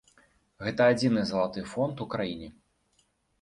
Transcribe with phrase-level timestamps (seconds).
[0.65, 2.49] Гэта адзіны залаты фонд у краіне.